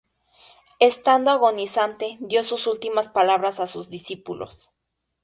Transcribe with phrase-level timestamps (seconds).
[0.79, 4.67] Estando agonizante, dio sus últimas palabras a sus discípulos.